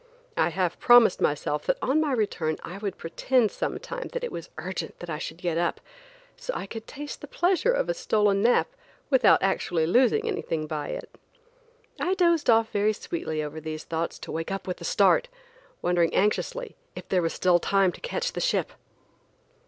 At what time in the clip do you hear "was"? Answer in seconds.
4.31-4.49, 17.21-17.33